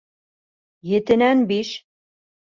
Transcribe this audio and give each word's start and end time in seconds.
Етенән 0.91 1.43
биш 1.51 1.75